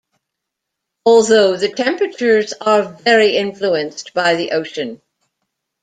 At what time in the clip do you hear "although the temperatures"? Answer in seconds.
1.05-2.53